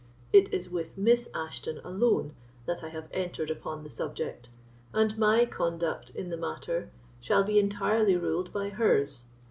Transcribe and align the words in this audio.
It 0.33 0.51
is 0.51 0.67
with 0.67 0.97
Miss 0.97 1.29
Ashton 1.35 1.77
alone 1.83 2.33
that 2.65 2.83
I 2.83 2.89
have 2.89 3.07
entered 3.13 3.51
upon 3.51 3.83
the 3.83 3.89
subject, 3.91 4.49
and 4.93 5.15
my 5.15 5.45
conduct 5.45 6.09
in 6.15 6.29
the 6.29 6.37
matter 6.37 6.89
shall 7.19 7.43
be 7.43 7.59
entirely 7.59 8.15
ruled 8.17 8.51
by 8.51 8.69
hers. 8.69 9.25